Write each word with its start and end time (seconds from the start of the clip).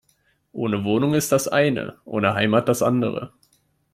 Ohne 0.51 0.83
Wohnung 0.83 1.13
ist 1.13 1.31
das 1.31 1.47
eine, 1.47 1.99
ohne 2.05 2.33
Heimat 2.33 2.67
das 2.67 2.81
andere. 2.81 3.33